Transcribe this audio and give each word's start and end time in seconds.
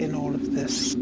In 0.00 0.14
all 0.14 0.34
of 0.34 0.54
this. 0.54 0.96